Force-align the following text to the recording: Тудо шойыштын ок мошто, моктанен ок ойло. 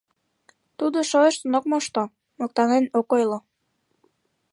Тудо 0.77 0.97
шойыштын 1.09 1.51
ок 1.57 1.65
мошто, 1.71 2.03
моктанен 2.39 2.85
ок 2.99 3.09
ойло. 3.15 3.39